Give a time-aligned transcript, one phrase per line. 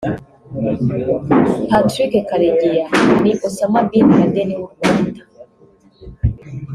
[1.69, 2.85] Patrick Karegeya
[3.23, 5.21] ni Osama Bin Laden w’u Rwanda